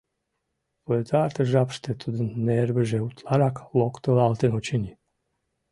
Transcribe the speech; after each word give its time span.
Пытартыш 0.85 1.47
жапыште 1.53 1.91
тудын 2.01 2.27
нервыже 2.45 2.99
утларак 3.07 3.55
локтылалтын, 3.77 4.51
очыни. 4.57 4.91